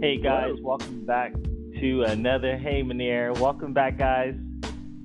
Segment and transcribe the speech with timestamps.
[0.00, 1.32] Hey guys, welcome back
[1.80, 2.56] to another.
[2.56, 4.32] Hey Manir, welcome back guys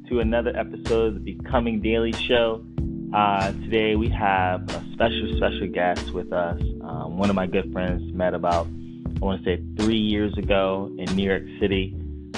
[0.07, 2.63] to another episode of the Becoming Daily Show.
[3.11, 6.61] Uh, today we have a special, special guest with us.
[6.83, 10.95] Um, one of my good friends met about, I want to say, three years ago
[10.99, 11.95] in New York City.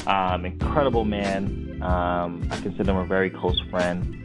[0.07, 1.81] Um, incredible man.
[1.83, 4.15] Um, I consider him a very close friend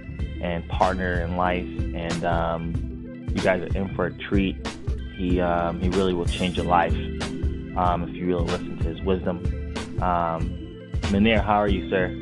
[0.41, 1.67] and partner in life.
[1.67, 4.57] And um, you guys are in for a treat.
[5.17, 6.95] He um, he really will change your life
[7.77, 9.39] um, if you really listen to his wisdom.
[10.03, 10.57] Um,
[11.11, 12.15] Manir, how are you, sir?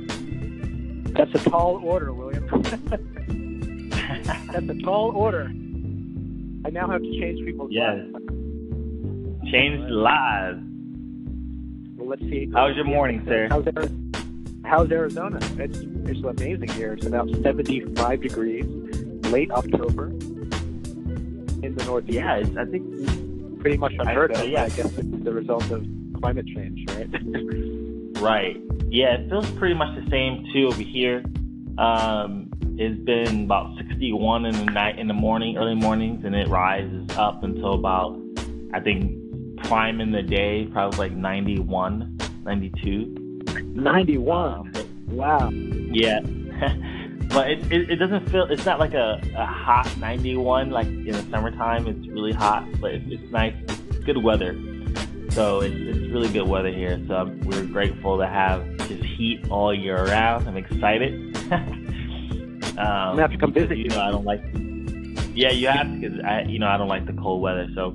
[1.12, 2.46] That's a tall order, William.
[4.52, 5.50] That's a tall order.
[6.64, 7.96] I now have to change people's yes.
[8.12, 8.26] lives.
[9.50, 10.60] Change lives.
[11.96, 12.50] Well, let's see.
[12.52, 13.48] How's your morning, sir?
[13.50, 13.66] How's,
[14.64, 15.38] how's Arizona?
[15.58, 16.94] It's it's amazing here.
[16.94, 18.64] It's about 75 degrees,
[19.26, 22.14] late October in the Northeast.
[22.14, 22.84] Yeah, it's, I think
[23.58, 24.46] pretty much unheard of.
[24.48, 24.64] yeah.
[24.64, 25.86] I guess it's the result of
[26.20, 27.08] climate change, right?
[28.20, 28.60] Right.
[28.88, 31.22] Yeah, it feels pretty much the same too over here.
[31.78, 36.48] Um, it's been about 61 in the night, in the morning, early mornings, and it
[36.48, 38.18] rises up until about,
[38.74, 39.14] I think,
[39.64, 43.40] prime in the day, probably like 91, 92.
[43.74, 44.52] 91.
[44.52, 44.72] Um,
[45.16, 45.50] Wow.
[45.52, 46.18] yeah.
[47.38, 51.12] but it, it, it doesn't feel, it's not like a, a hot 91 like in
[51.12, 51.86] the summertime.
[51.86, 53.54] It's really hot, but it's, it's nice.
[53.68, 54.60] It's good weather.
[55.30, 57.00] So it's, it's really good weather here.
[57.06, 60.48] So I'm, we're grateful to have just heat all year round.
[60.48, 61.36] I'm excited.
[61.52, 61.62] um,
[62.76, 63.90] I'm gonna have to come visit you you.
[63.90, 64.42] know, I don't like.
[65.32, 67.68] Yeah, you have to because I, you know, I don't like the cold weather.
[67.76, 67.90] So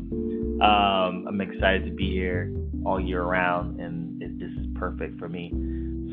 [0.62, 2.50] um, I'm excited to be here
[2.86, 5.52] all year round, and this is perfect for me.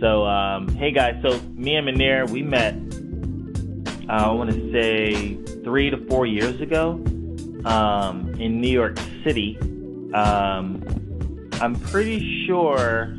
[0.00, 2.74] So um, hey guys, so me and Manir, we met.
[4.10, 7.00] Uh, I want to say three to four years ago
[7.64, 9.56] um, in New York City.
[10.12, 10.82] Um,
[11.60, 13.14] I'm pretty sure.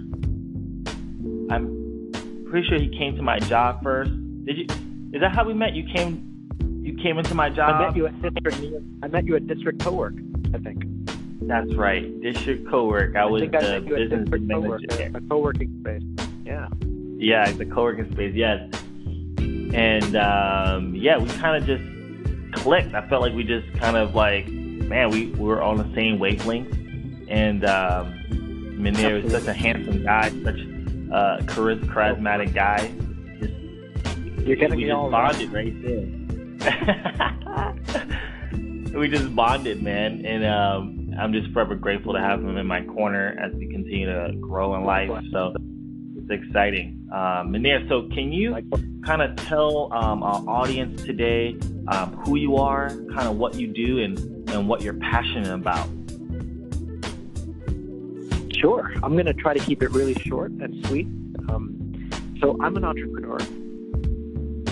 [1.50, 2.12] I'm
[2.50, 4.12] pretty sure he came to my job first.
[4.44, 4.66] Did you?
[5.13, 5.75] Is that how we met?
[5.75, 6.50] You came.
[6.84, 7.75] You came into my job.
[7.75, 8.75] I met you at district.
[9.02, 10.16] I met you at district co-work.
[10.53, 10.84] I think.
[11.44, 12.22] That's right.
[12.22, 13.16] District co-work.
[13.16, 15.12] I was I met you at business co-work, manager.
[15.13, 16.28] a, a co-working space.
[16.46, 16.68] Yeah.
[17.16, 18.35] Yeah, the co-working space.
[18.35, 18.69] Yes.
[19.74, 21.84] And um, yeah, we kind of just
[22.62, 22.94] clicked.
[22.94, 26.20] I felt like we just kind of like, man, we, we were on the same
[26.20, 26.74] wavelength.
[27.30, 28.14] And um,
[28.78, 32.92] Manir is such a handsome guy, such a charis- charismatic guy.
[33.40, 33.54] Just
[34.46, 36.06] You're getting we all bonded right there.
[39.00, 42.84] we just bonded, man, and um, I'm just forever grateful to have him in my
[42.84, 45.09] corner as we continue to grow in life.
[45.32, 45.56] So
[46.31, 47.09] exciting.
[47.12, 48.56] Um, Manir, so can you
[49.06, 53.68] kind of tell um, our audience today um, who you are, kind of what you
[53.68, 54.18] do, and
[54.50, 55.88] and what you're passionate about?
[58.59, 58.94] Sure.
[59.02, 61.08] I'm going to try to keep it really short and sweet.
[61.50, 62.09] Um,
[62.40, 63.40] so I'm an entrepreneur.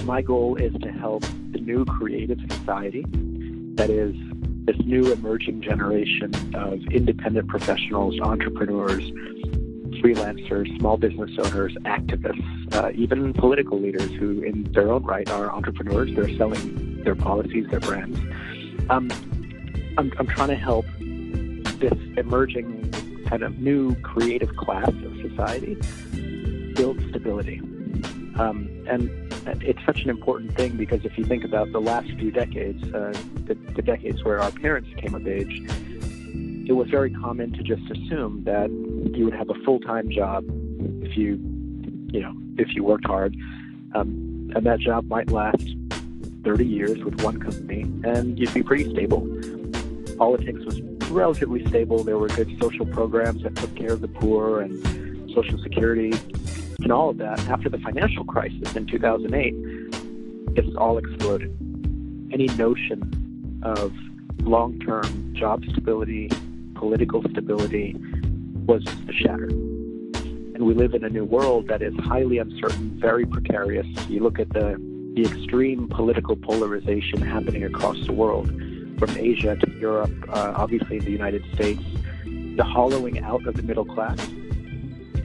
[0.03, 3.03] My goal is to help the new creative society,
[3.75, 4.15] that is,
[4.65, 9.03] this new emerging generation of independent professionals, entrepreneurs,
[10.01, 15.51] freelancers, small business owners, activists, uh, even political leaders who, in their own right, are
[15.51, 16.09] entrepreneurs.
[16.15, 18.19] They're selling their policies, their brands.
[18.89, 19.09] Um,
[19.97, 20.85] I'm, I'm trying to help
[21.79, 22.91] this emerging
[23.27, 25.75] kind of new creative class of society
[26.73, 27.59] build stability.
[28.35, 29.09] Um, and
[29.61, 33.13] it's such an important thing because if you think about the last few decades, uh,
[33.45, 35.69] the, the decades where our parents came of age,
[36.69, 38.69] it was very common to just assume that
[39.17, 40.45] you would have a full-time job
[41.03, 41.39] if you,
[42.13, 43.35] you know, if you worked hard,
[43.95, 45.67] um, and that job might last
[46.43, 49.27] 30 years with one company, and you'd be pretty stable.
[50.19, 52.03] Politics was relatively stable.
[52.03, 56.13] There were good social programs that took care of the poor and Social Security
[56.83, 57.39] and all of that.
[57.49, 59.55] After the financial crisis in 2008,
[60.55, 61.49] it's all exploded.
[62.31, 63.91] Any notion of
[64.41, 66.29] long term job stability,
[66.79, 67.93] political stability
[68.65, 69.51] was shattered.
[69.51, 73.85] And we live in a new world that is highly uncertain, very precarious.
[74.07, 74.77] You look at the,
[75.13, 78.47] the extreme political polarization happening across the world,
[78.97, 81.83] from Asia to Europe, uh, obviously the United States,
[82.23, 84.19] the hollowing out of the middle class,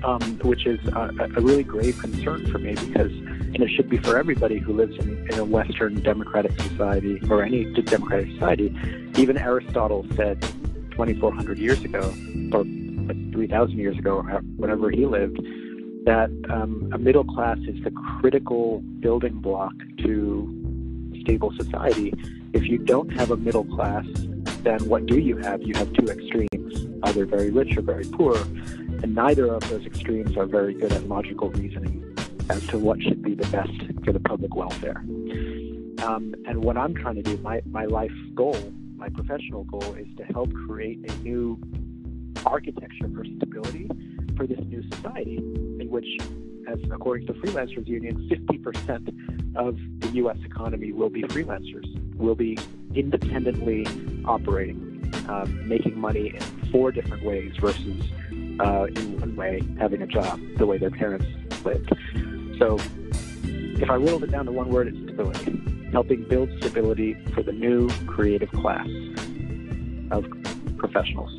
[0.02, 3.98] um, which is a, a really grave concern for me because, and it should be
[3.98, 8.76] for everybody who lives in, in a Western democratic society or any democratic society.
[9.16, 10.44] Even Aristotle said
[10.96, 12.14] 2,400 years ago,
[12.52, 12.64] or
[13.32, 14.22] 3,000 years ago, or
[14.56, 15.38] whenever he lived,
[16.04, 22.12] that um, a middle class is the critical building block to stable society.
[22.52, 24.06] If you don't have a middle class,
[24.62, 25.62] then what do you have?
[25.62, 30.36] You have two extremes, either very rich or very poor, and neither of those extremes
[30.36, 32.02] are very good at logical reasoning
[32.50, 33.72] as to what should be the best
[34.04, 34.98] for the public welfare.
[36.04, 38.56] Um, and what I'm trying to do, my, my life goal,
[38.96, 41.58] my professional goal, is to help create a new
[42.46, 43.88] architecture for stability
[44.36, 46.06] for this new society, in which,
[46.68, 50.38] as according to Freelancers Union, 50% of the U.S.
[50.44, 51.86] economy will be freelancers,
[52.16, 52.58] will be
[52.94, 53.86] independently
[54.24, 58.02] operating, um, making money in four different ways versus
[58.60, 61.26] uh, in one way having a job the way their parents
[61.64, 61.92] lived.
[62.58, 62.78] So,
[63.76, 65.73] if I whittled it down to one word, it's stability.
[65.94, 68.88] Helping build stability for the new creative class
[70.10, 70.26] of
[70.76, 71.30] professionals.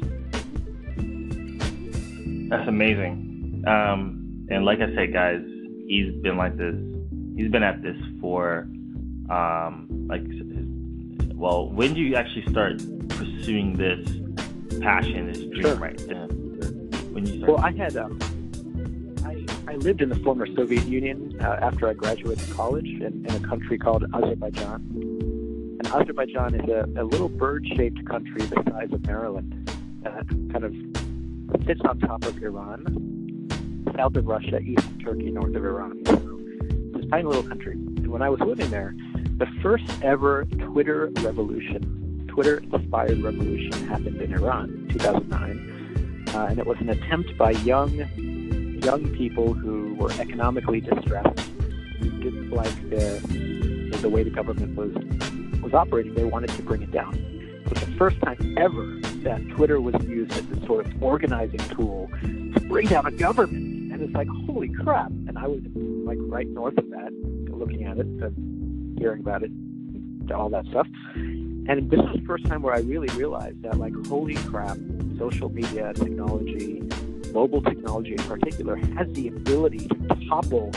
[2.50, 3.64] That's amazing.
[3.68, 5.42] Um, and like I said, guys,
[5.88, 6.74] he's been like this.
[7.36, 8.60] He's been at this for,
[9.30, 10.24] um, like,
[11.36, 12.78] well, when do you actually start
[13.10, 14.08] pursuing this
[14.80, 15.76] passion, this dream, sure.
[15.76, 16.00] right?
[17.12, 17.52] When you start?
[17.52, 18.18] Well, I had um,
[19.26, 23.32] I I lived in the former Soviet Union uh, after I graduated college in, in
[23.32, 24.82] a country called Azerbaijan.
[25.80, 29.70] And Azerbaijan is a, a little bird-shaped country the size of Maryland,
[30.06, 33.50] uh, kind of sits on top of Iran,
[33.96, 36.02] south of Russia, east of Turkey, north of Iran.
[36.06, 36.40] So
[36.96, 37.74] it's a tiny little country.
[37.74, 38.96] And when I was living there,
[39.38, 46.26] the first ever Twitter revolution, Twitter inspired revolution happened in Iran, in 2009.
[46.34, 48.45] Uh, and it was an attempt by young,
[48.86, 51.40] young people who were economically distressed,
[52.00, 54.94] who didn't like the, the way the government was,
[55.64, 56.14] was operating.
[56.14, 57.16] They wanted to bring it down.
[57.16, 61.58] It was the first time ever that Twitter was used as a sort of organizing
[61.76, 63.92] tool to bring down a government.
[63.92, 65.10] And it's like, holy crap.
[65.10, 67.12] And I was like right north of that,
[67.50, 69.52] looking at it, and hearing about it,
[70.32, 70.88] all that stuff.
[71.16, 74.78] And this was the first time where I really realized that, like, holy crap,
[75.18, 76.84] social media technology,
[77.36, 80.72] mobile technology in particular, has the ability to topple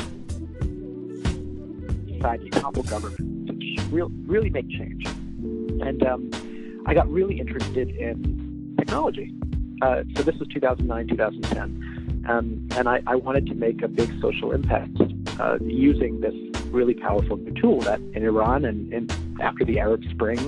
[2.13, 5.07] society, topple government, to really, really make change.
[5.07, 9.33] And um, I got really interested in technology.
[9.81, 12.25] Uh, so this was 2009, 2010.
[12.29, 15.01] Um, and I, I, wanted to make a big social impact
[15.39, 16.35] uh, using this
[16.67, 20.39] really powerful new tool that in Iran and, and, after the Arab Spring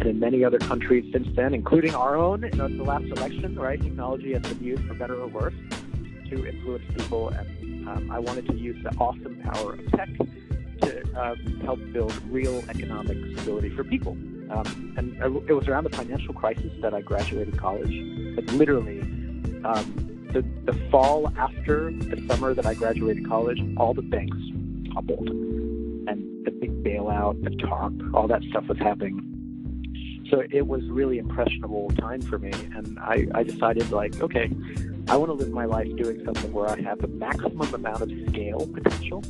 [0.00, 3.80] and in many other countries since then, including our own, know, the last election, right?
[3.80, 5.54] Technology has been used for better or worse
[6.30, 7.28] to influence people.
[7.28, 10.08] And um, I wanted to use the awesome power of tech
[10.82, 14.12] to uh, help build real economic stability for people.
[14.50, 15.16] Um, and
[15.48, 17.92] it was around the financial crisis that I graduated college.
[18.36, 19.00] Like literally,
[19.64, 24.36] um, the, the fall after the summer that I graduated college, all the banks
[24.92, 25.28] toppled.
[25.28, 29.33] And the big bailout, the TARP, all that stuff was happening.
[30.34, 32.50] So it was really impressionable time for me.
[32.74, 34.50] And I, I decided, like, okay,
[35.06, 38.10] I want to live my life doing something where I have the maximum amount of
[38.30, 39.22] scale potential,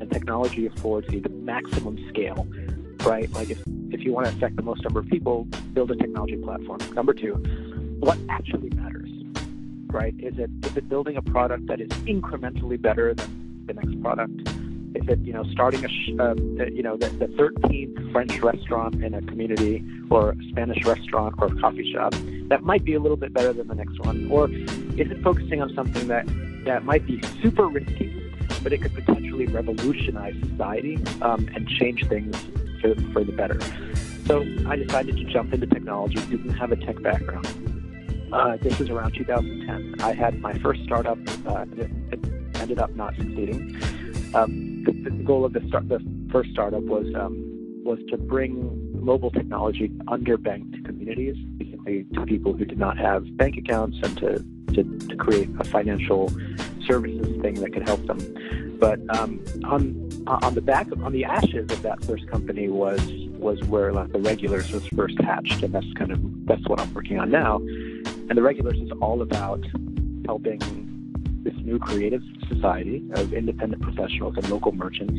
[0.00, 2.46] and technology affords me the maximum scale,
[3.04, 3.32] right?
[3.32, 6.36] Like if if you want to affect the most number of people, build a technology
[6.36, 6.80] platform.
[6.94, 7.36] Number two,
[8.00, 9.08] what actually matters,
[9.86, 10.14] right?
[10.18, 14.49] Is it is it building a product that is incrementally better than the next product?
[14.94, 16.34] It you know starting a sh- uh,
[16.66, 21.46] you know the, the 13th French restaurant in a community or a Spanish restaurant or
[21.46, 22.14] a coffee shop
[22.48, 25.62] that might be a little bit better than the next one, or is it focusing
[25.62, 26.26] on something that
[26.64, 28.12] that might be super risky,
[28.62, 32.36] but it could potentially revolutionize society um, and change things
[32.80, 33.58] for, for the better.
[34.26, 37.46] So I decided to jump into technology, didn't have a tech background.
[38.32, 40.00] Uh, this is around 2010.
[40.00, 42.20] I had my first startup, uh, it, it
[42.56, 43.80] ended up not succeeding.
[44.34, 47.46] Um, the, the, goal of the, start, the first startup was um,
[47.84, 53.36] was to bring mobile technology to underbanked communities, basically to people who did not have
[53.36, 54.44] bank accounts, and to,
[54.74, 56.30] to, to create a financial
[56.86, 58.76] services thing that could help them.
[58.78, 63.00] But um, on on the back of, on the ashes of that first company was
[63.38, 66.92] was where like the regulars was first hatched and that's kind of that's what i'm
[66.92, 69.64] working on now and the regulars is all about
[70.26, 70.60] helping
[71.42, 75.14] this new creative society of independent professionals and local merchants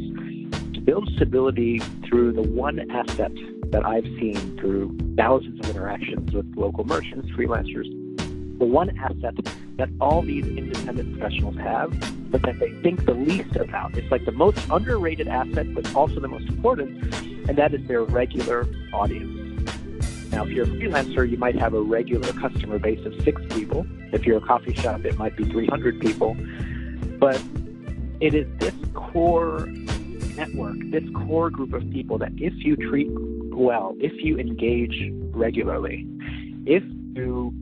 [0.74, 3.32] to build stability through the one asset
[3.72, 7.88] that i've seen through thousands of interactions with local merchants freelancers
[8.62, 9.36] the one asset
[9.78, 11.90] that all these independent professionals have,
[12.30, 13.98] but that they think the least about.
[13.98, 17.16] It's like the most underrated asset, but also the most important,
[17.50, 19.41] and that is their regular audience.
[20.32, 23.86] Now, if you're a freelancer, you might have a regular customer base of six people.
[24.14, 26.38] If you're a coffee shop, it might be 300 people.
[27.20, 27.42] But
[28.22, 29.68] it is this core
[30.36, 33.10] network, this core group of people that if you treat
[33.54, 36.08] well, if you engage regularly,
[36.66, 36.84] if
[37.14, 37.54] you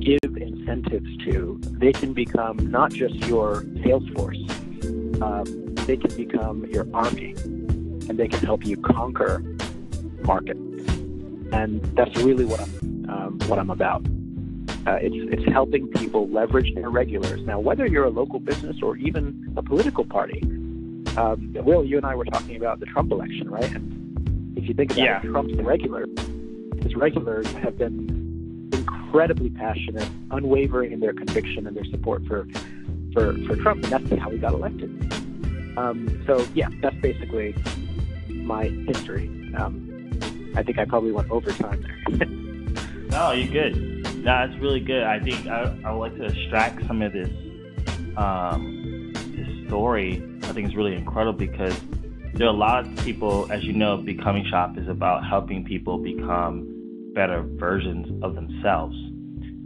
[0.00, 4.38] give incentives to, they can become not just your sales force,
[5.22, 7.34] um, they can become your army,
[8.08, 9.42] and they can help you conquer
[10.22, 10.56] market.
[11.52, 14.04] And that's really what I'm um, what I'm about.
[14.86, 17.40] Uh, it's it's helping people leverage their regulars.
[17.42, 20.40] Now, whether you're a local business or even a political party,
[21.16, 23.70] um, Will, you and I were talking about the Trump election, right?
[23.72, 25.18] And if you think about yeah.
[25.18, 26.06] it, Trump's regular.
[26.82, 32.46] His regulars have been incredibly passionate, unwavering in their conviction and their support for
[33.12, 34.90] for, for Trump, and that's how he got elected.
[35.76, 37.54] Um, so yeah, that's basically
[38.28, 39.28] my history.
[39.56, 39.89] Um,
[40.60, 42.26] I think I probably went overtime there.
[43.08, 43.76] no, you're good.
[44.16, 45.04] No, that's really good.
[45.04, 47.30] I think I, I would like to extract some of this
[48.18, 50.22] um, this story.
[50.42, 51.74] I think it's really incredible because
[52.34, 55.96] there are a lot of people, as you know, Becoming Shop is about helping people
[55.96, 58.94] become better versions of themselves.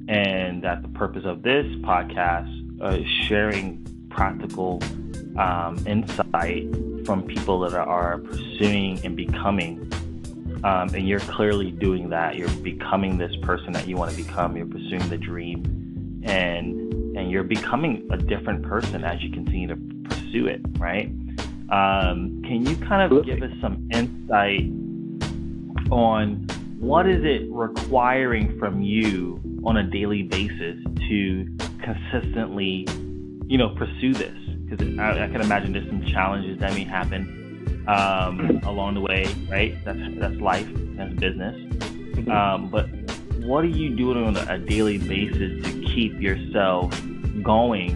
[0.07, 4.81] And that the purpose of this podcast uh, is sharing practical
[5.37, 6.73] um, insight
[7.05, 9.91] from people that are pursuing and becoming.
[10.65, 12.37] Um, and you're clearly doing that.
[12.37, 14.57] You're becoming this person that you want to become.
[14.57, 19.77] You're pursuing the dream, and and you're becoming a different person as you continue to
[20.09, 20.63] pursue it.
[20.79, 21.09] Right?
[21.71, 24.71] Um, can you kind of give us some insight
[25.91, 26.47] on
[26.79, 32.87] what is it requiring from you on a daily basis to consistently,
[33.49, 34.37] you know, pursue this?
[34.67, 37.44] Because I, I, can imagine there's some challenges that may happen
[37.87, 39.77] um, along the way, right?
[39.85, 41.57] That's that's life, that's business.
[41.57, 42.31] Mm-hmm.
[42.31, 42.89] Um, but
[43.45, 46.91] what are you doing on a daily basis to keep yourself
[47.43, 47.91] going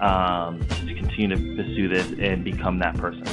[0.00, 3.24] um, to continue to pursue this and become that person?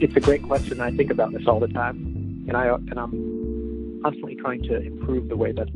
[0.00, 0.80] It's a great question.
[0.80, 5.28] I think about this all the time, and I and I'm constantly trying to improve
[5.28, 5.68] the way that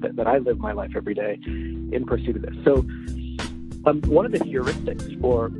[0.00, 2.54] that, that I live my life every day in pursuit of this.
[2.64, 2.78] So,
[3.86, 5.50] um, one of the heuristics for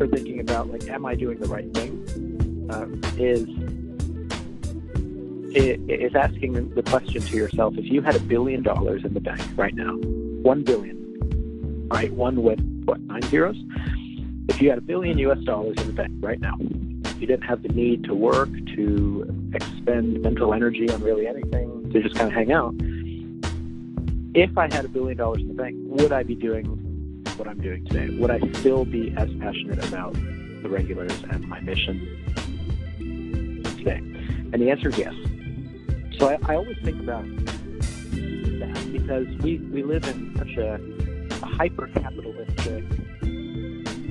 [0.00, 3.46] for thinking about like, am I doing the right thing, um, is
[5.54, 9.42] is asking the question to yourself: If you had a billion dollars in the bank
[9.56, 13.56] right now, one billion, right, one with what nine zeros?
[14.48, 15.40] If you had a billion U.S.
[15.40, 16.56] dollars in the bank right now,
[17.18, 22.02] you didn't have the need to work, to expend mental energy on really anything, to
[22.02, 22.74] just kind of hang out
[24.34, 26.79] if I had a billion dollars in the bank, would I be doing
[27.40, 28.14] what I'm doing today?
[28.18, 31.98] Would I still be as passionate about the regulars and my mission
[33.78, 33.96] today?
[34.52, 35.14] And the answer is yes.
[36.18, 40.74] So I, I always think about that because we, we live in such a,
[41.42, 42.84] a hyper capitalistic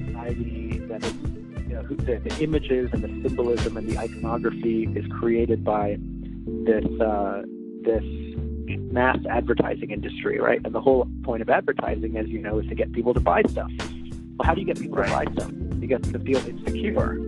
[0.07, 1.03] society that
[1.67, 5.99] you know, the, the images and the symbolism and the iconography is created by
[6.65, 7.43] this uh,
[7.83, 8.03] this
[8.91, 10.59] mass advertising industry, right?
[10.63, 13.41] And the whole point of advertising, as you know, is to get people to buy
[13.49, 13.71] stuff.
[14.37, 15.07] Well, how do you get people right.
[15.07, 15.51] to buy stuff?
[15.79, 17.19] You get them to feel insecure.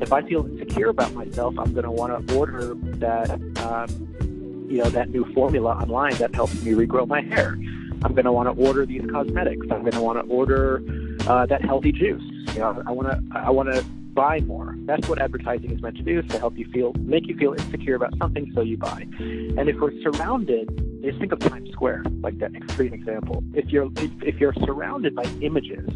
[0.00, 4.78] If I feel insecure about myself, I'm going to want to order that, um, you
[4.78, 7.58] know, that new formula online that helps me regrow my hair.
[8.02, 9.66] I'm going to want to order these cosmetics.
[9.70, 10.82] I'm going to want to order
[11.26, 12.22] uh, that healthy juice.
[12.54, 14.74] You know, I want to, I want to buy more.
[14.80, 17.52] That's what advertising is meant to do, is to help you feel, make you feel
[17.52, 19.06] insecure about something, so you buy.
[19.18, 20.68] And if we're surrounded,
[21.02, 23.42] just think of Times Square, like that extreme example.
[23.54, 25.88] If you're if, you're surrounded by images,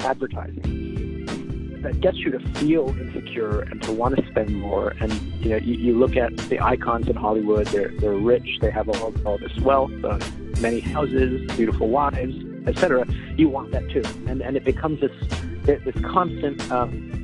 [0.00, 0.88] advertising
[1.82, 4.94] that gets you to feel insecure and to want to spend more.
[5.00, 5.12] And
[5.42, 8.88] you know, you, you look at the icons in Hollywood; they're they're rich, they have
[8.88, 10.18] all, all this wealth, uh,
[10.60, 12.34] many houses, beautiful wives,
[12.66, 13.06] etc.
[13.36, 15.12] You want that too, and and it becomes this
[15.64, 16.70] this constant.
[16.72, 17.17] Um,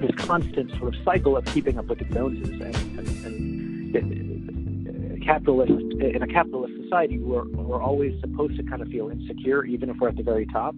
[0.00, 4.20] this constant sort of cycle of keeping up with the Joneses and, and, and
[5.24, 9.88] capitalist in a capitalist society we're, we're always supposed to kind of feel insecure even
[9.90, 10.74] if we're at the very top.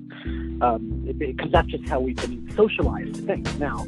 [0.61, 3.59] Um, because that's just how we've been socialized to think.
[3.59, 3.87] Now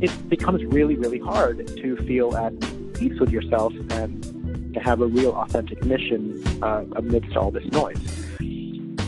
[0.00, 2.52] it becomes really really hard to feel at
[2.94, 8.26] peace with yourself and to have a real authentic mission uh, amidst all this noise.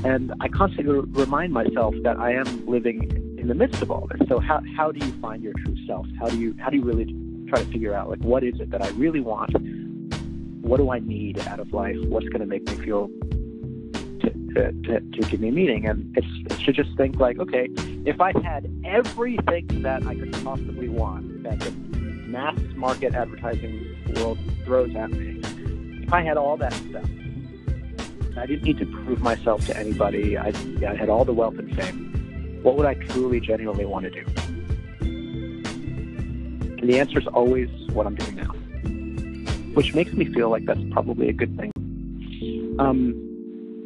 [0.04, 4.28] And I constantly remind myself that I am living in the midst of all this.
[4.28, 6.06] So how how do you find your true self?
[6.18, 7.14] How do you how do you really
[7.48, 9.56] try to figure out like what is it that I really want?
[10.60, 11.96] What do I need out of life?
[12.06, 13.08] What's going to make me feel
[14.20, 15.86] to, to, to, give me meaning?
[15.86, 17.68] And it's, it's to just think like, okay,
[18.04, 24.38] if I had everything that I could possibly want that the mass market advertising world
[24.64, 25.40] throws at me,
[26.02, 27.08] if I had all that stuff,
[28.36, 30.36] I didn't need to prove myself to anybody.
[30.36, 30.52] I,
[30.86, 32.08] I had all the wealth and fame
[32.62, 34.24] what would I truly, genuinely want to do?
[36.80, 38.52] And the answer is always what I'm doing now.
[39.74, 41.70] which makes me feel like that's probably a good thing.
[42.80, 43.14] Um,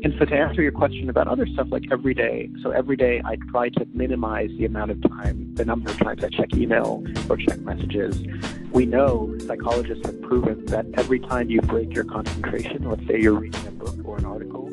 [0.04, 3.22] and so to answer your question about other stuff like every day, so every day
[3.24, 7.04] I try to minimize the amount of time, the number of times I check email
[7.28, 8.20] or check messages.
[8.72, 13.34] We know psychologists have proven that every time you break your concentration, let's say you're
[13.34, 14.66] reading a book or an article,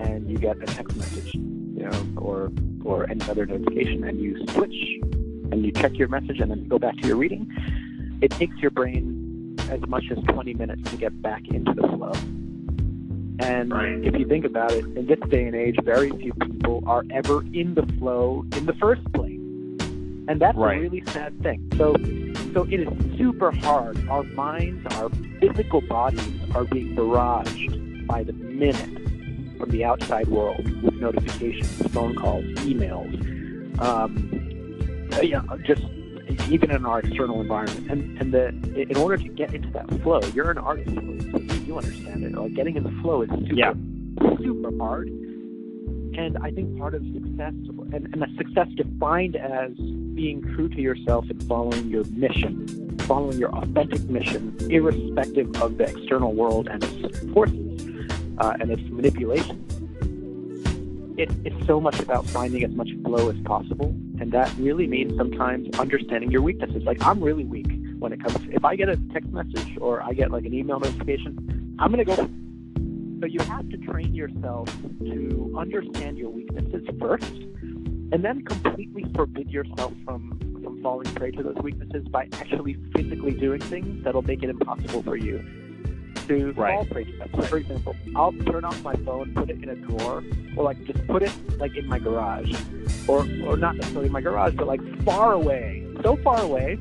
[0.00, 2.50] and you get a text message, you know, or
[2.84, 4.74] or any other notification, and you switch
[5.52, 7.50] and you check your message and then go back to your reading,
[8.20, 12.12] it takes your brain as much as 20 minutes to get back into the flow.
[13.40, 14.04] And right.
[14.04, 17.42] if you think about it, in this day and age, very few people are ever
[17.54, 19.38] in the flow in the first place.
[20.28, 20.76] And that's right.
[20.76, 21.70] a really sad thing.
[21.76, 21.96] So
[22.52, 24.08] so it is super hard.
[24.08, 25.08] Our minds, our
[25.40, 28.99] physical bodies are being barraged by the minute
[29.60, 33.12] from the outside world with notifications, phone calls, emails,
[33.80, 35.82] um, uh, yeah, just
[36.50, 37.90] even in our external environment.
[37.90, 41.76] And and the in order to get into that flow, you're an artist, so you
[41.76, 42.32] understand it.
[42.32, 43.74] Like getting in the flow is super yeah.
[44.38, 45.08] super hard.
[45.08, 47.54] And I think part of success,
[47.92, 53.38] and, and a success defined as being true to yourself and following your mission, following
[53.38, 57.89] your authentic mission, irrespective of the external world and its forces
[58.40, 59.64] uh, and its manipulation
[61.20, 63.88] it, it's so much about finding as much flow as possible.
[64.20, 66.82] And that really means sometimes understanding your weaknesses.
[66.84, 70.02] Like, I'm really weak when it comes to, if I get a text message or
[70.02, 72.16] I get like an email notification, I'm to go.
[73.20, 74.68] So you have to train yourself
[75.00, 77.32] to understand your weaknesses first
[78.12, 83.32] and then completely forbid yourself from, from falling prey to those weaknesses by actually physically
[83.32, 85.44] doing things that'll make it impossible for you
[86.30, 86.74] to right.
[86.74, 90.22] fall prey to for example, I'll turn off my phone, put it in a drawer,
[90.56, 92.52] or like just put it like in my garage,
[93.08, 96.78] or or not necessarily in my garage, but like far away, so far away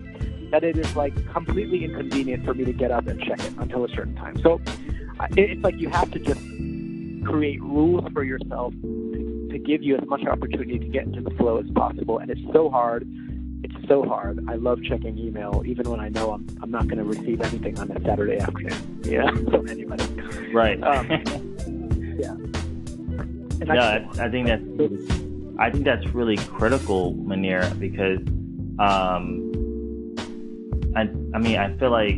[0.51, 3.85] that it is like completely inconvenient for me to get up and check it until
[3.85, 4.39] a certain time.
[4.41, 4.61] So
[5.31, 6.41] it's like you have to just
[7.25, 11.31] create rules for yourself to, to give you as much opportunity to get into the
[11.31, 13.07] flow as possible, and it's so hard
[13.75, 14.43] it's so hard.
[14.47, 17.79] I love checking email, even when I know I'm I'm not going to receive anything
[17.79, 18.85] on a Saturday afternoon.
[19.09, 20.03] Yeah, from anybody.
[20.53, 20.81] Right.
[20.83, 21.09] Um,
[22.19, 22.33] yeah.
[23.61, 24.61] And no, I, I, think that's
[25.57, 28.19] I think that's really critical, Munir, because
[28.77, 29.49] um,
[30.95, 31.01] I
[31.33, 32.17] I mean I feel like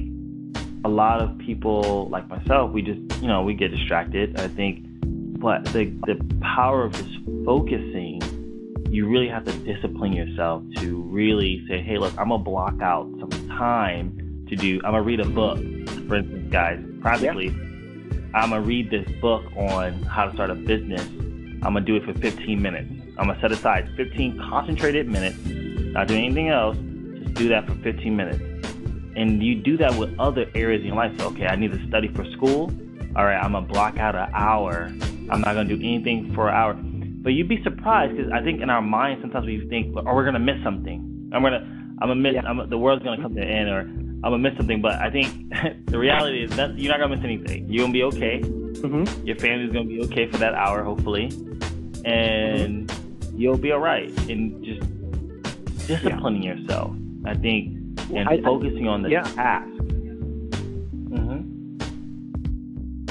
[0.84, 4.40] a lot of people like myself, we just you know we get distracted.
[4.40, 4.86] I think,
[5.40, 8.11] but the the power of just focusing
[8.92, 13.10] you really have to discipline yourself to really say, hey, look, I'm gonna block out
[13.22, 14.82] some time to do.
[14.84, 15.58] I'm gonna read a book,
[16.10, 16.78] for instance, guys.
[17.00, 18.20] Practically, yeah.
[18.34, 21.08] I'm gonna read this book on how to start a business.
[21.64, 22.92] I'm gonna do it for 15 minutes.
[23.18, 25.38] I'm gonna set aside 15 concentrated minutes,
[25.94, 26.76] not doing anything else.
[26.76, 28.44] Just do that for 15 minutes.
[29.16, 31.18] And you do that with other areas in your life.
[31.18, 32.70] So, okay, I need to study for school.
[33.16, 34.92] All right, I'm gonna block out an hour.
[35.30, 36.74] I'm not gonna do anything for an hour
[37.22, 40.26] but you'd be surprised because I think in our minds sometimes we think, "Oh, we're
[40.26, 41.30] gonna miss something.
[41.34, 41.62] I'm gonna,
[42.02, 42.34] I'm gonna miss.
[42.34, 42.42] Yeah.
[42.46, 45.12] I'm, the world's gonna come to an end, or I'm gonna miss something." But I
[45.12, 45.50] think
[45.86, 47.70] the reality is that you're not gonna miss anything.
[47.70, 48.42] You're gonna be okay.
[48.42, 49.28] Mm-hmm.
[49.28, 51.26] Your family's gonna be okay for that hour, hopefully,
[52.06, 53.40] and mm-hmm.
[53.40, 54.10] you'll be all right.
[54.28, 54.82] And just
[55.88, 56.56] disciplining yeah.
[56.56, 57.78] yourself, I think,
[58.14, 59.22] and I, focusing on the yeah.
[59.22, 59.81] task.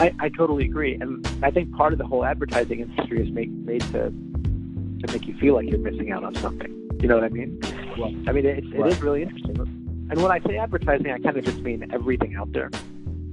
[0.00, 3.50] I, I totally agree, and I think part of the whole advertising industry is make,
[3.50, 6.70] made to to make you feel like you're missing out on something.
[7.00, 7.60] You know what I mean?
[7.98, 9.58] Well, I mean, it's, it is really interesting.
[9.58, 12.70] And when I say advertising, I kind of just mean everything out there,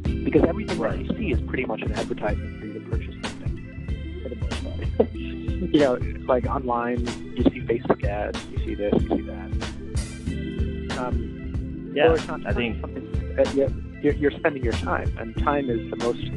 [0.03, 0.97] because everything right.
[0.97, 4.19] that you see is pretty much an advertisement for you to purchase something.
[4.23, 4.63] For the most
[4.97, 6.99] part, you know, like online,
[7.33, 10.97] you see Facebook ads, you see this, you see that.
[10.99, 12.11] Um, yeah,
[12.45, 13.35] I think something.
[13.39, 13.69] Uh,
[14.01, 16.29] you're, you're spending your time, and time is the most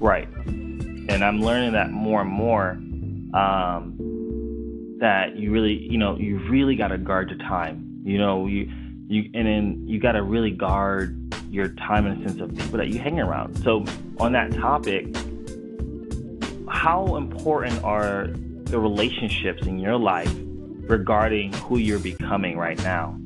[0.00, 2.78] Right, and I'm learning that more and more.
[3.34, 3.98] Um,
[5.00, 8.00] that you really, you know, you really got to guard your time.
[8.04, 8.70] You know, you
[9.06, 12.78] you and then you got to really guard your time in a sense of people
[12.78, 13.62] that you hang around.
[13.62, 13.84] So
[14.18, 15.14] on that topic,
[16.68, 18.28] how important are
[18.64, 20.34] the relationships in your life
[20.88, 23.18] regarding who you're becoming right now?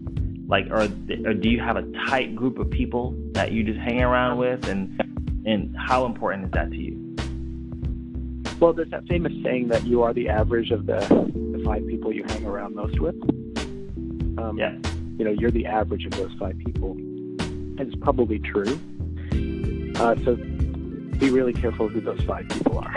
[0.49, 4.03] Like or, or do you have a tight group of people that you just hang
[4.03, 4.67] around with?
[4.67, 5.01] And
[5.47, 7.17] and how important is that to you?
[8.59, 12.13] Well there's that famous saying that you are the average of the, the five people
[12.13, 13.15] you hang around most with.
[14.39, 14.73] Um, yeah.
[15.19, 16.93] you know you're the average of those five people.
[16.93, 18.81] And it's probably true.
[19.97, 20.37] Uh, so
[21.19, 22.97] be really careful who those five people are.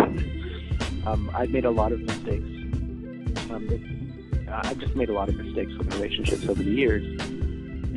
[1.05, 2.47] Um, i've made a lot of mistakes.
[3.49, 3.67] Um,
[4.49, 7.03] I've just made a lot of mistakes with relationships over the years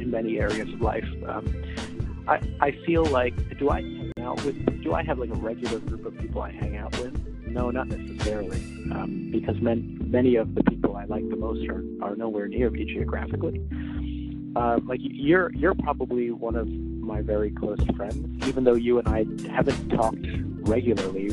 [0.05, 1.09] in many areas of life.
[1.27, 1.53] Um,
[2.29, 5.79] I, I feel like do I hang out with do I have like a regular
[5.81, 7.15] group of people I hang out with?
[7.47, 8.59] No, not necessarily,
[8.91, 12.71] um, because men, many of the people I like the most are, are nowhere near
[12.71, 13.61] me geographically.
[14.57, 19.09] Uh, like you're you're probably one of my very close friends, even though you and
[19.09, 20.27] I haven't talked
[20.69, 21.29] regularly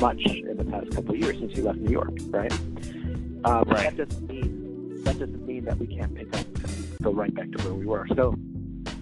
[0.00, 2.52] much in the past couple of years since you left New York, right?
[3.44, 3.96] Uh, right.
[3.96, 6.53] That doesn't mean that doesn't mean that we can't pick up
[7.04, 8.06] go right back to where we were.
[8.16, 8.34] So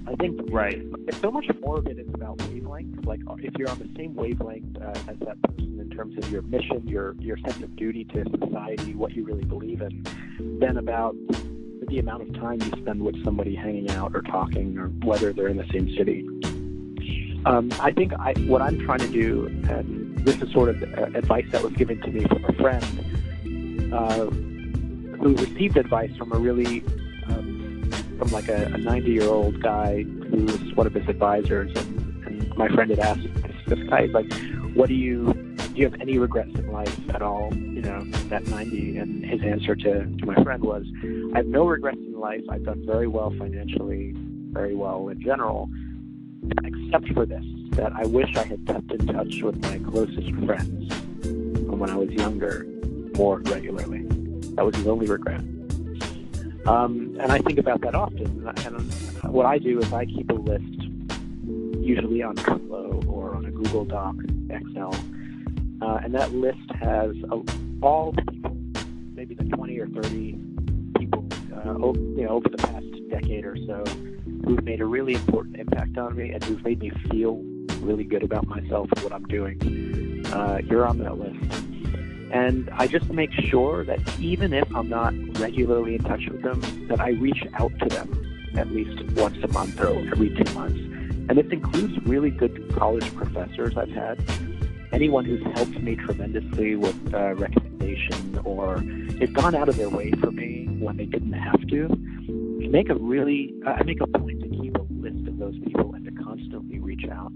[0.09, 0.83] I think right.
[1.21, 3.07] So much more of it is about wavelength.
[3.07, 6.43] Like if you're on the same wavelength uh, as that person in terms of your
[6.43, 10.05] mission, your your sense of duty to society, what you really believe in,
[10.61, 11.15] then about
[11.89, 15.49] the amount of time you spend with somebody hanging out or talking, or whether they're
[15.49, 16.27] in the same city.
[17.45, 21.19] Um, I think I, what I'm trying to do, and this is sort of uh,
[21.19, 24.27] advice that was given to me from a friend uh,
[25.19, 26.85] who received advice from a really
[27.27, 27.62] um,
[28.23, 32.57] from like a 90 year old guy who was one of his advisors, and, and
[32.57, 34.33] my friend had asked this, this guy like,
[34.75, 35.73] "What do you do?
[35.75, 39.75] You have any regrets in life at all?" You know, at 90, and his answer
[39.75, 40.87] to to my friend was,
[41.35, 42.43] "I have no regrets in life.
[42.49, 44.13] I've done very well financially,
[44.53, 45.69] very well in general."
[46.65, 50.93] except for this, that I wish I had kept in touch with my closest friends
[51.25, 52.67] when I was younger
[53.17, 54.03] more regularly.
[54.57, 55.41] That was the only regret.
[56.67, 58.47] Um, and I think about that often.
[58.65, 60.83] And what I do is I keep a list,
[61.81, 64.15] usually on Trello or on a Google Doc,
[64.51, 64.95] Excel,
[65.81, 67.43] uh, and that list has a,
[67.83, 68.57] all the people,
[69.15, 70.39] maybe the 20 or 30
[70.99, 73.85] people, uh, you know, over the past decade or so
[74.45, 77.43] who've made a really important impact on me and who've made me feel
[77.81, 80.27] really good about myself and what I'm doing.
[80.33, 81.72] Uh, you're on that list.
[82.33, 86.61] And I just make sure that even if I'm not regularly in touch with them,
[86.89, 90.79] that I reach out to them at least once a month or every two months.
[91.29, 94.23] And this includes really good college professors I've had,
[94.93, 98.81] anyone who's helped me tremendously with uh, recommendation or
[99.19, 101.89] they've gone out of their way for me when they didn't have to
[102.73, 106.05] make a really, I make a point to keep a list of those people and
[106.07, 107.31] to constantly reach out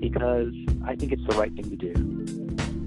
[0.00, 0.52] because
[0.84, 1.92] I think it's the right thing to do.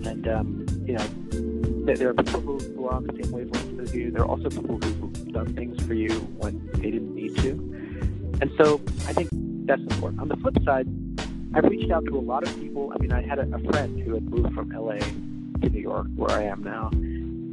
[0.06, 3.94] And, um, you know, there are people who, who are on the same wavelength as
[3.94, 4.12] you.
[4.12, 7.52] There are also people who've done things for you when they didn't need to.
[8.42, 9.30] And so I think
[9.66, 10.22] that's important.
[10.22, 10.88] On the flip side,
[11.54, 12.92] I've reached out to a lot of people.
[12.94, 16.08] I mean, I had a, a friend who had moved from LA to New York,
[16.16, 16.90] where I am now,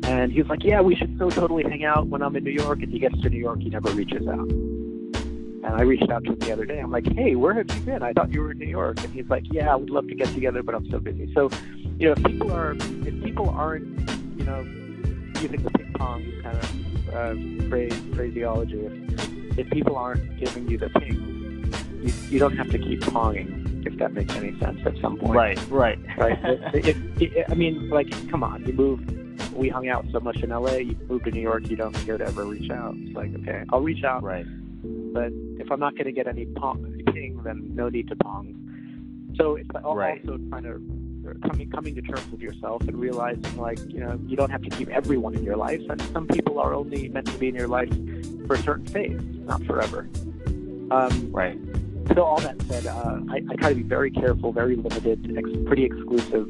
[0.08, 2.50] and he was like, "Yeah, we should so totally hang out when I'm in New
[2.50, 4.50] York." And he gets to New York, he never reaches out.
[4.50, 6.80] And I reached out to him the other day.
[6.80, 8.02] I'm like, "Hey, where have you been?
[8.02, 10.14] I thought you were in New York." And he's like, "Yeah, I would love to
[10.16, 11.48] get together, but I'm so busy." So,
[12.02, 13.86] you know, if people are if people aren't,
[14.36, 14.62] you know,
[15.40, 20.78] using the ping pong kind of uh, phrase phraseology, if if people aren't giving you
[20.78, 24.98] the ping, you, you don't have to keep ponging if that makes any sense at
[25.00, 25.32] some point.
[25.32, 26.36] Right, right, right.
[26.74, 29.00] it, it, it, I mean, like, come on, you move
[29.54, 30.78] we hung out so much in LA.
[30.78, 32.94] You moved to New York, you don't care to ever reach out.
[32.96, 34.24] It's like, okay, I'll reach out.
[34.24, 34.46] Right.
[34.82, 38.58] But if I'm not going to get any pong, ping, then no need to pong.
[39.36, 40.20] So it's also right.
[40.24, 41.01] trying to
[41.34, 44.70] coming coming to terms with yourself and realizing like you know you don't have to
[44.70, 47.68] keep everyone in your life, and some people are only meant to be in your
[47.68, 47.92] life
[48.46, 50.08] for a certain phase, not forever.
[50.90, 51.58] Um, right.
[52.14, 55.66] So all that said, uh, I, I try to be very careful, very limited, ex-
[55.66, 56.48] pretty exclusive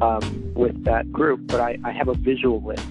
[0.00, 2.86] um, with that group, but I, I have a visual list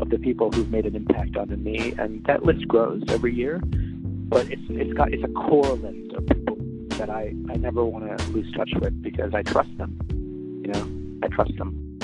[0.00, 3.60] of the people who've made an impact on me, and that list grows every year.
[4.28, 6.56] But it's it's got it's a core list of people
[6.98, 10.15] that I, I never want to lose touch with because I trust them.
[10.66, 11.96] You know, I trust them.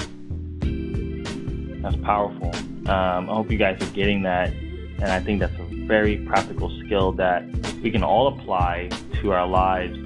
[1.82, 2.54] That's powerful.
[2.88, 6.70] Um, I hope you guys are getting that, and I think that's a very practical
[6.84, 7.44] skill that
[7.82, 8.88] we can all apply
[9.20, 9.98] to our lives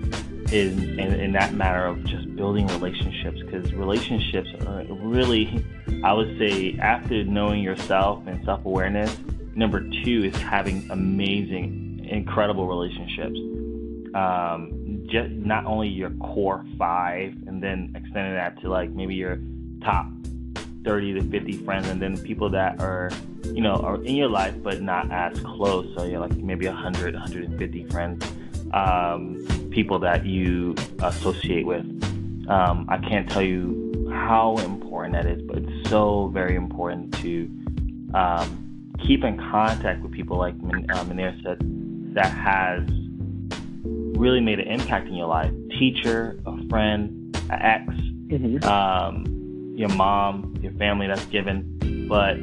[0.54, 5.62] in, in, in that matter of just building relationships because relationships are really,
[6.02, 9.14] I would say, after knowing yourself and self awareness,
[9.54, 13.38] number two is having amazing, incredible relationships.
[14.14, 14.75] Um,
[15.06, 19.38] just not only your core five, and then extending that to like maybe your
[19.82, 20.06] top
[20.84, 23.10] 30 to 50 friends, and then people that are,
[23.44, 25.92] you know, are in your life but not as close.
[25.96, 28.24] So you're like maybe 100, 150 friends
[28.72, 31.84] um, people that you associate with.
[32.48, 37.50] Um, I can't tell you how important that is, but it's so very important to
[38.14, 40.54] um, keep in contact with people like
[40.90, 41.04] uh,
[41.42, 41.58] said
[42.14, 42.88] that has
[44.16, 45.52] really made an impact in your life.
[45.70, 47.84] Teacher, a friend, an ex,
[48.28, 48.64] mm-hmm.
[48.68, 52.36] um, your mom, your family that's given, but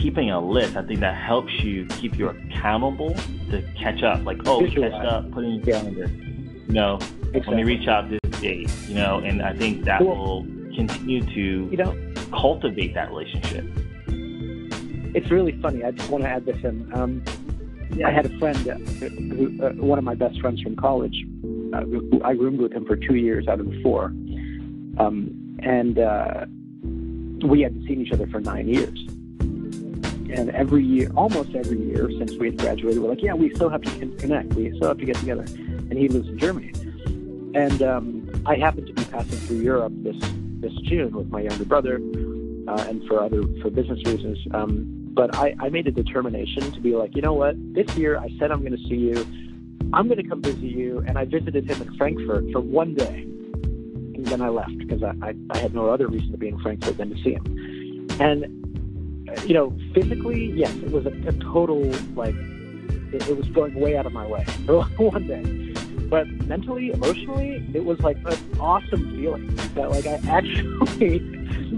[0.00, 3.14] keeping a list, I think that helps you keep you accountable
[3.50, 4.24] to catch up.
[4.24, 4.92] Like, oh, Visualize.
[4.92, 6.06] catch up, put in your calendar.
[6.66, 7.40] You know, exactly.
[7.46, 8.70] let me reach out this date.
[8.88, 10.16] You know, and I think that cool.
[10.16, 10.42] will
[10.74, 11.96] continue to you know
[12.30, 13.64] cultivate that relationship.
[15.14, 15.82] It's really funny.
[15.82, 16.90] I just want to add this in.
[16.94, 17.22] Um,
[18.04, 21.24] I had a friend, uh, who, uh, one of my best friends from college.
[21.72, 21.82] Uh,
[22.24, 24.06] I roomed with him for two years out of the four,
[24.98, 26.46] um, and uh,
[27.46, 28.98] we hadn't seen each other for nine years.
[30.28, 33.68] And every year, almost every year since we had graduated, we're like, yeah, we still
[33.68, 34.54] have to connect.
[34.54, 35.44] We still have to get together.
[35.44, 36.72] And he lives in Germany.
[37.54, 40.16] And um, I happened to be passing through Europe this
[40.60, 41.96] this June with my younger brother,
[42.66, 44.38] uh, and for other for business reasons.
[44.52, 47.56] Um, but I, I made a determination to be like, you know what?
[47.74, 49.26] This year, I said I'm going to see you.
[49.94, 51.02] I'm going to come visit you.
[51.06, 55.14] And I visited him in Frankfurt for one day, and then I left because I,
[55.22, 58.06] I, I had no other reason to be in Frankfurt than to see him.
[58.20, 58.62] And
[59.46, 61.82] you know, physically, yes, it was a, a total
[62.14, 62.34] like
[63.12, 65.62] it, it was going way out of my way for one day
[66.08, 71.20] but mentally, emotionally, it was like an awesome feeling that like I actually,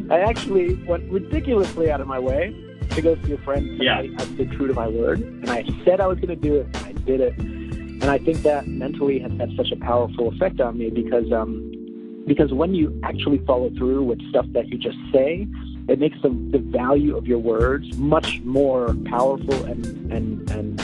[0.11, 2.55] I actually went ridiculously out of my way
[3.03, 3.79] to go see a friend.
[3.83, 3.99] Yeah.
[3.99, 6.57] I, I stayed true to my word, and I said I was going to do
[6.57, 7.39] it, and I did it.
[7.39, 12.25] And I think that mentally has had such a powerful effect on me because, um,
[12.27, 15.47] because when you actually follow through with stuff that you just say,
[15.89, 20.81] it makes the, the value of your words much more powerful and, and, and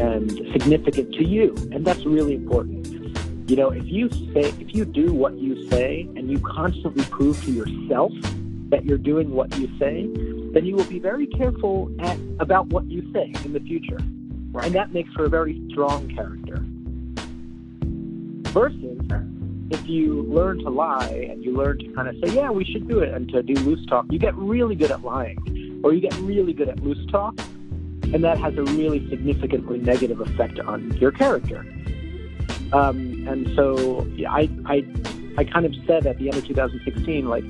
[0.00, 1.54] and significant to you.
[1.70, 2.86] And that's really important.
[3.48, 7.42] You know, if you say, if you do what you say and you constantly prove
[7.44, 8.12] to yourself
[8.70, 10.08] that you're doing what you say,
[10.52, 13.98] then you will be very careful at, about what you say in the future.
[14.52, 14.66] Right.
[14.66, 16.62] And that makes for a very strong character.
[18.52, 19.00] Versus
[19.70, 22.86] if you learn to lie and you learn to kind of say, yeah, we should
[22.86, 26.00] do it, and to do loose talk, you get really good at lying, or you
[26.00, 27.38] get really good at loose talk,
[28.02, 31.60] and that has a really significantly negative effect on your character.
[32.72, 34.84] Um, and so I, I,
[35.38, 37.44] I kind of said at the end of 2016, like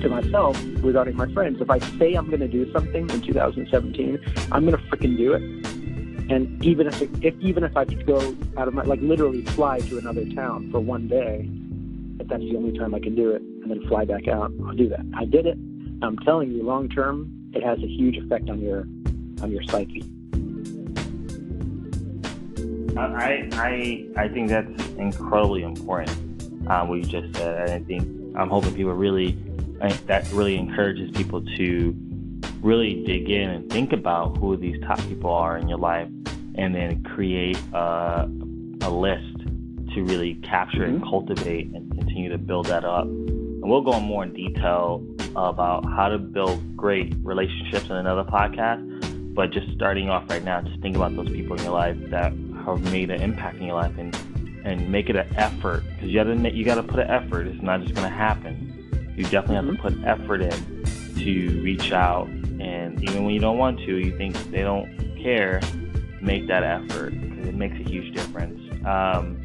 [0.00, 4.18] to myself regarding my friends, if I say I'm going to do something in 2017,
[4.52, 5.42] I'm going to freaking do it.
[6.30, 9.44] And even if, it, if even if I could go out of my like literally
[9.46, 11.48] fly to another town for one day,
[12.20, 14.74] if that's the only time I can do it, and then fly back out, I'll
[14.74, 15.04] do that.
[15.14, 15.56] I did it.
[16.02, 18.80] I'm telling you, long term, it has a huge effect on your
[19.42, 20.04] on your psyche.
[22.96, 26.10] I I I think that's incredibly important.
[26.68, 28.02] Um, what you just said, and I think
[28.36, 29.38] I'm hoping people really
[30.06, 31.94] that really encourages people to
[32.62, 36.08] really dig in and think about who these top people are in your life,
[36.54, 38.28] and then create a,
[38.82, 39.38] a list
[39.94, 40.96] to really capture mm-hmm.
[40.96, 43.04] and cultivate and continue to build that up.
[43.04, 45.04] And we'll go in more in detail
[45.36, 48.84] about how to build great relationships in another podcast.
[49.34, 52.32] But just starting off right now, just think about those people in your life that
[52.64, 54.16] have made an impact in your life and
[54.64, 57.46] and make it an effort because you gotta you gotta put an effort.
[57.46, 58.77] It's not just gonna happen.
[59.18, 59.98] You definitely have to mm-hmm.
[59.98, 60.84] put effort in
[61.24, 64.88] to reach out, and even when you don't want to, you think they don't
[65.20, 65.60] care.
[66.22, 68.60] Make that effort because it makes a huge difference.
[68.86, 69.42] Um,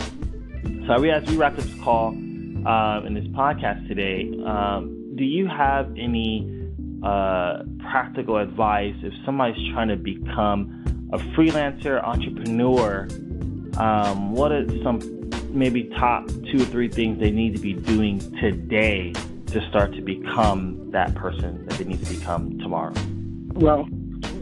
[0.86, 5.90] so as we wrap this call um, in this podcast today, um, do you have
[5.98, 6.70] any
[7.04, 13.08] uh, practical advice if somebody's trying to become a freelancer, entrepreneur?
[13.78, 15.00] Um, what are some
[15.50, 19.14] maybe top two or three things they need to be doing today
[19.54, 22.94] to start to become that person that they need to become tomorrow?
[23.54, 23.86] Well,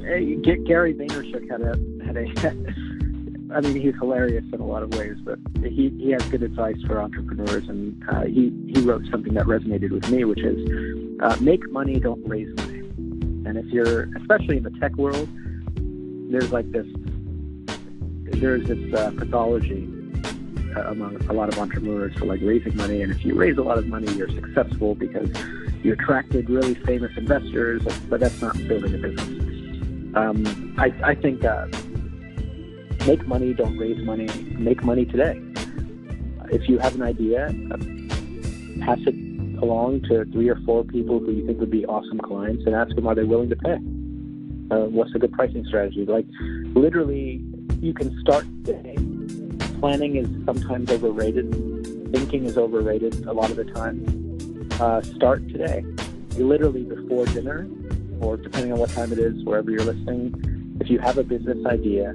[0.01, 3.51] Gary Vaynerchuk had a had a.
[3.55, 6.77] I mean, he's hilarious in a lot of ways, but he, he has good advice
[6.87, 11.35] for entrepreneurs, and uh, he he wrote something that resonated with me, which is uh,
[11.41, 12.79] make money, don't raise money.
[13.45, 15.27] And if you're, especially in the tech world,
[16.31, 16.87] there's like this,
[18.39, 20.00] there's this uh, pathology
[20.75, 23.01] among a lot of entrepreneurs for like raising money.
[23.01, 25.29] And if you raise a lot of money, you're successful because
[25.83, 30.15] you attracted really famous investors, but that's not building a business.
[30.15, 31.67] Um, I, I think uh,
[33.05, 34.27] make money, don't raise money.
[34.57, 35.41] Make money today.
[36.51, 37.77] If you have an idea, uh,
[38.85, 39.15] pass it
[39.63, 42.93] along to three or four people who you think would be awesome clients and ask
[42.95, 43.77] them are they willing to pay.
[44.71, 46.05] Uh, what's a good pricing strategy?
[46.05, 46.25] Like,
[46.75, 47.43] literally,
[47.79, 48.45] you can start.
[49.81, 51.51] Planning is sometimes overrated.
[52.11, 54.69] Thinking is overrated a lot of the time.
[54.79, 55.83] Uh, start today.
[56.37, 57.67] Literally before dinner,
[58.19, 60.77] or depending on what time it is, wherever you're listening.
[60.79, 62.13] If you have a business idea,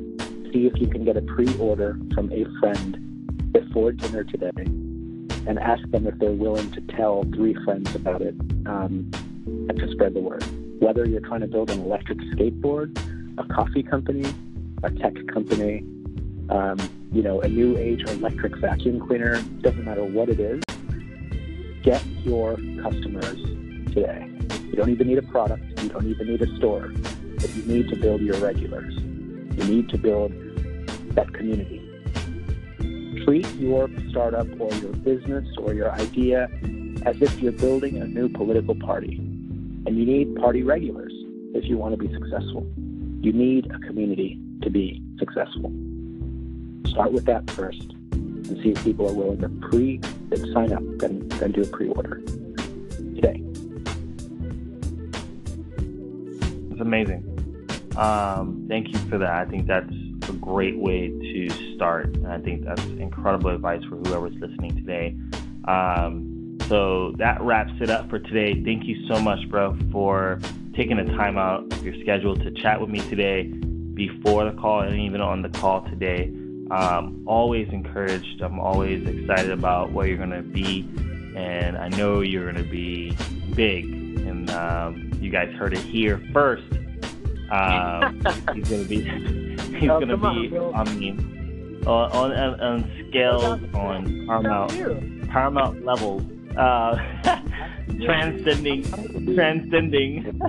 [0.52, 4.52] see if you can get a pre-order from a friend before dinner today
[5.48, 9.10] and ask them if they're willing to tell three friends about it um,
[9.68, 10.44] and to spread the word.
[10.80, 12.96] Whether you're trying to build an electric skateboard,
[13.38, 14.32] a coffee company,
[14.84, 15.80] a tech company,
[16.48, 16.78] um,
[17.12, 20.62] you know, a new age electric vacuum cleaner, doesn't matter what it is,
[21.82, 23.36] get your customers
[23.92, 24.28] today.
[24.64, 26.92] You don't even need a product, you don't even need a store,
[27.36, 28.94] but you need to build your regulars.
[28.94, 30.32] You need to build
[31.14, 31.82] that community.
[33.24, 36.50] Treat your startup or your business or your idea
[37.06, 39.16] as if you're building a new political party.
[39.16, 41.12] And you need party regulars
[41.54, 42.66] if you want to be successful.
[43.20, 45.72] You need a community to be successful.
[46.96, 50.00] Start with that first and see if people are willing to pre
[50.54, 52.22] sign up and then do a pre-order
[53.14, 53.42] today.
[56.70, 57.22] It's amazing.
[57.98, 59.28] Um, thank you for that.
[59.28, 59.92] I think that's
[60.26, 65.14] a great way to start, and I think that's incredible advice for whoever's listening today.
[65.70, 68.64] Um, so that wraps it up for today.
[68.64, 70.40] Thank you so much, bro, for
[70.74, 74.80] taking the time out of your schedule to chat with me today before the call
[74.80, 76.32] and even on the call today.
[76.70, 78.40] Um, always encouraged.
[78.42, 80.88] I'm always excited about where you're going to be,
[81.36, 83.16] and I know you're going to be
[83.54, 83.84] big.
[83.84, 86.64] And um, you guys heard it here first.
[87.50, 88.20] Um,
[88.54, 89.02] he's going to be.
[89.76, 90.56] He's Oh, going to be.
[90.56, 96.22] on, I mean, on on, on, on scales on paramount paramount levels.
[96.56, 96.96] Uh,
[98.04, 98.82] transcending,
[99.34, 100.40] transcending.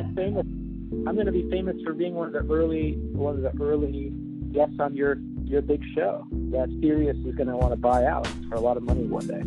[1.06, 4.12] I'm going to be famous for being one of the early one of the early
[4.53, 5.15] guests on your
[5.47, 8.77] your big show that Sirius is going to want to buy out for a lot
[8.77, 9.43] of money one day.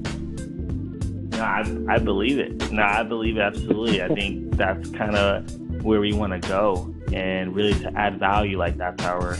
[1.36, 2.70] No, I, I believe it.
[2.70, 4.02] No, I believe it absolutely.
[4.02, 5.50] I think that's kind of
[5.84, 8.58] where we want to go, and really to add value.
[8.58, 9.36] Like that's our,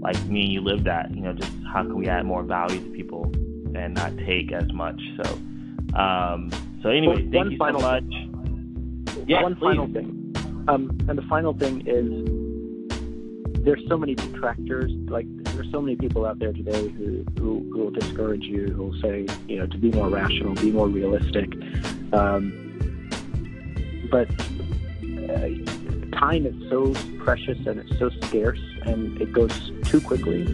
[0.00, 1.14] like me and you lived that.
[1.14, 3.30] You know, just how can we add more value to people
[3.74, 5.00] and not take as much.
[5.22, 5.38] So,
[5.98, 6.50] um,
[6.82, 8.04] so anyway, One- thank you so much.
[9.26, 9.60] Yeah, one please.
[9.76, 10.34] final thing,
[10.68, 12.49] um, and the final thing is
[13.62, 14.90] there's so many detractors.
[15.08, 18.84] Like there's so many people out there today who, who who will discourage you, who
[18.84, 21.52] will say you know to be more rational, be more realistic.
[22.12, 22.66] Um,
[24.10, 24.28] but
[25.30, 25.48] uh,
[26.18, 30.44] time is so precious and it's so scarce, and it goes too quickly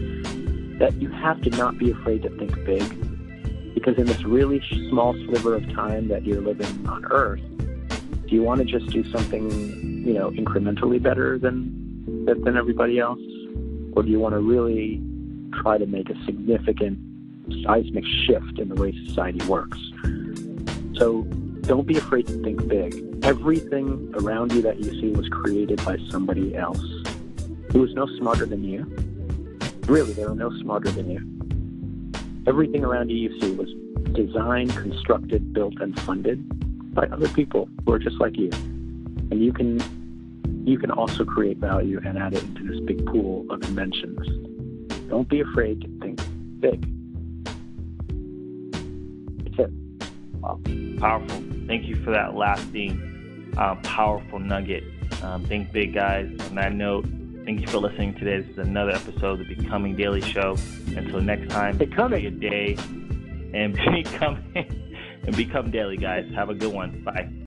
[0.79, 2.83] that you have to not be afraid to think big.
[3.73, 7.41] Because in this really small sliver of time that you're living on Earth,
[8.27, 9.49] do you want to just do something,
[10.05, 11.76] you know, incrementally better than
[12.27, 13.19] than than everybody else,
[13.93, 15.01] or do you want to really
[15.53, 16.99] try to make a significant
[17.63, 19.79] seismic shift in the way society works?
[20.97, 21.23] So
[21.61, 23.23] don't be afraid to think big.
[23.23, 26.81] Everything around you that you see was created by somebody else
[27.71, 28.85] who was no smarter than you.
[29.87, 31.21] Really, they were no smarter than you.
[32.45, 33.69] Everything around you you see was
[34.13, 36.43] designed, constructed, built, and funded
[36.93, 38.49] by other people who are just like you.
[39.31, 39.79] And you can
[40.67, 44.19] you can also create value and add it into this big pool of inventions.
[45.09, 46.19] Don't be afraid to think
[46.59, 46.81] big.
[49.45, 49.71] That's it.
[50.41, 50.59] Wow.
[50.99, 51.41] Powerful.
[51.67, 54.83] Thank you for that lasting, uh, powerful nugget.
[55.23, 56.29] Um, think big, guys.
[56.49, 57.05] On that note,
[57.45, 58.41] thank you for listening today.
[58.41, 60.57] This is another episode of the Becoming Daily Show.
[60.87, 62.25] Until next time, Becoming.
[62.25, 62.77] enjoy your day
[63.53, 66.29] and become and become daily, guys.
[66.35, 67.01] Have a good one.
[67.05, 67.29] Bye.